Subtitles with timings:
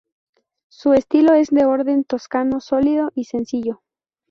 [0.69, 3.83] Su estilo es de orden toscano, sólido y sencillo.